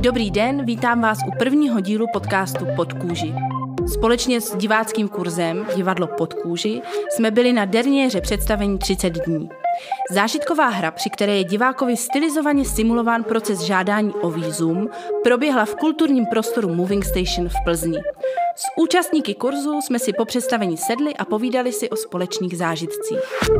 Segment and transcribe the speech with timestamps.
[0.00, 3.34] Dobrý den, vítám vás u prvního dílu podcastu Pod kůži.
[3.92, 9.48] Společně s diváckým kurzem Divadlo pod kůži jsme byli na derniéře představení 30 dní.
[10.10, 14.88] Zážitková hra, při které je divákovi stylizovaně simulován proces žádání o výzum,
[15.22, 17.98] proběhla v kulturním prostoru Moving Station v Plzni.
[18.58, 23.20] S účastníky kurzu jsme si po představení sedli a povídali si o společných zážitcích.
[23.50, 23.58] Uh,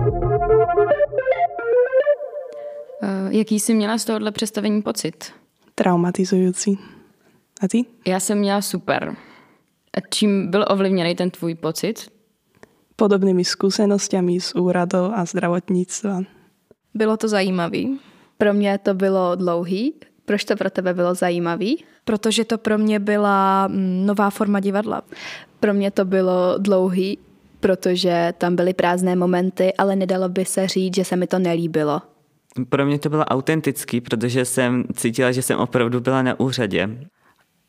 [3.30, 5.32] jaký jsi měla z tohohle představení pocit?
[5.74, 6.78] Traumatizující.
[7.60, 7.84] A ty?
[8.06, 9.16] Já jsem měla super.
[9.96, 12.10] A čím byl ovlivněný ten tvůj pocit?
[12.96, 16.20] Podobnými zkušenostmi z úradov a zdravotnictva.
[16.94, 18.00] Bylo to zajímavý.
[18.38, 19.94] Pro mě to bylo dlouhý.
[20.28, 21.84] Proč to pro tebe bylo zajímavý?
[22.04, 25.02] Protože to pro mě byla mm, nová forma divadla.
[25.60, 27.18] Pro mě to bylo dlouhý,
[27.60, 32.02] protože tam byly prázdné momenty, ale nedalo by se říct, že se mi to nelíbilo.
[32.68, 36.88] Pro mě to bylo autentický, protože jsem cítila, že jsem opravdu byla na úřadě.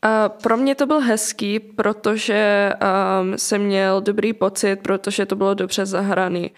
[0.01, 2.73] A pro mě to byl hezký, protože
[3.21, 6.51] um, jsem měl dobrý pocit, protože to bylo dobře zahraný.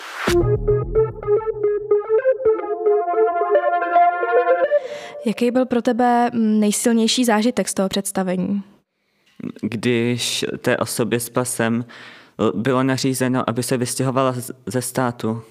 [5.25, 8.63] Jaký byl pro tebe mm, nejsilnější zážitek z toho představení?
[9.61, 11.85] Když té osobě s pasem
[12.55, 15.41] bylo nařízeno, aby se vystěhovala ze státu.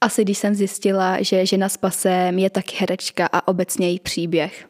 [0.00, 4.66] Asi když jsem zjistila, že žena s pasem je taky herečka a obecně její příběh.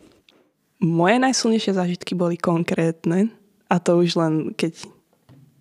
[0.80, 3.32] Moje najsilnejšie zážitky boli konkrétne
[3.70, 4.84] a to už len keď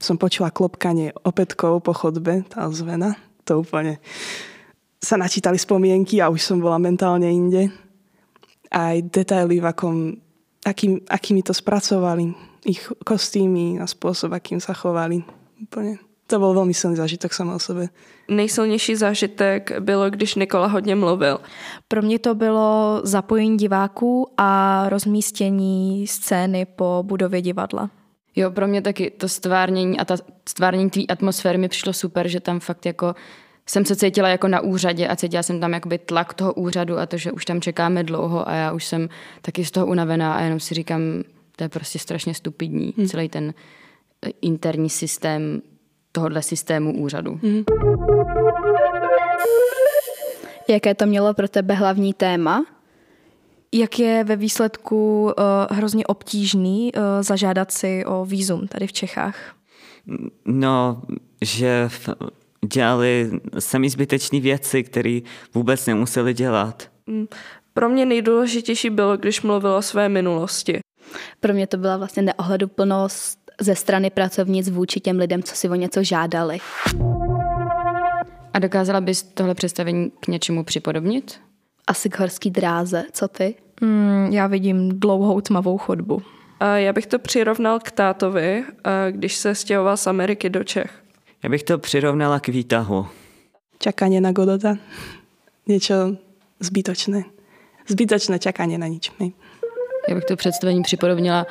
[0.04, 3.16] som počula klopkanie opätkov po chodbe, tá ozvena,
[3.48, 4.04] to úplne
[5.00, 7.72] sa načítali spomienky a už som bola mentálne inde.
[8.74, 9.96] Aj detaily, v akom,
[10.66, 12.34] akým, akými to spracovali,
[12.66, 15.22] ich kostýmy a spôsob, akým sa chovali.
[15.62, 17.90] Úplne to byl velmi silný zážitek sama o sobě.
[18.28, 21.40] Nejsilnější zážitek bylo, když Nikola hodně mluvil.
[21.88, 27.90] Pro mě to bylo zapojení diváků a rozmístění scény po budově divadla.
[28.36, 30.16] Jo, pro mě taky to stvárnění a ta
[30.50, 33.16] stvárnění té atmosféry mi přišlo super, že tam fakt jako
[33.66, 37.06] jsem se cítila jako na úřadě a cítila jsem tam jakoby tlak toho úřadu a
[37.06, 39.10] to, že už tam čekáme dlouho a já už jsem
[39.42, 41.02] taky z toho unavená a jenom si říkám,
[41.56, 43.08] to je prostě strašně stupidní, hmm.
[43.08, 43.54] celý ten
[44.42, 45.62] interní systém
[46.12, 47.40] tohohle systému úřadu.
[47.42, 47.64] Mm.
[50.70, 52.66] Jaké to mělo pro tebe hlavní téma?
[53.72, 59.56] Jak je ve výsledku uh, hrozně obtížný uh, zažádat si o výzum tady v Čechách?
[60.46, 61.02] No,
[61.42, 61.90] že
[62.64, 65.20] dělali sami zbytečné věci, které
[65.54, 66.90] vůbec nemuseli dělat.
[67.08, 67.26] Mm,
[67.74, 70.80] pro mě nejdůležitější bylo, když mluvil o své minulosti.
[71.40, 75.76] Pro mě to byla vlastně neohleduplnost ze strany pracovnic vůči těm lidem, co si o
[75.76, 76.58] něco žádali.
[78.54, 81.40] A dokázala bys tohle představení k něčemu připodobnit?
[81.88, 83.04] Asi k horský dráze.
[83.12, 83.56] Co ty?
[83.82, 86.22] Mm, já vidím dlouhou tmavou chodbu.
[86.60, 88.64] A já bych to přirovnal k tátovi,
[89.12, 91.03] když se stěhoval z Ameriky do Čech.
[91.44, 93.08] Já bych to přirovnala k výtahu.
[93.80, 94.78] Čakání na Godota.
[95.68, 95.94] Něco
[96.60, 97.24] zbytočné.
[97.88, 99.12] Zbytočné čekání na nič.
[100.10, 101.46] Já bych to představení připodobnila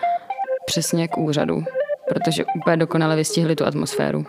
[0.67, 1.65] přesně k úřadu
[2.13, 4.25] protože úplně dokonale vystihli tu atmosféru.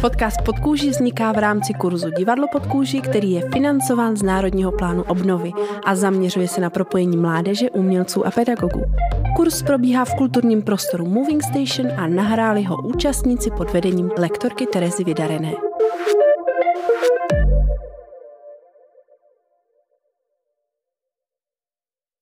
[0.00, 4.72] Podcast pod kůži vzniká v rámci kurzu Divadlo pod kůži, který je financován z Národního
[4.72, 5.52] plánu obnovy
[5.84, 8.84] a zaměřuje se na propojení mládeže, umělců a pedagogů.
[9.36, 15.04] Kurs probíhá v kulturním prostoru Moving Station a nahráli ho účastníci pod vedením lektorky Terezy
[15.04, 15.67] Vydarené.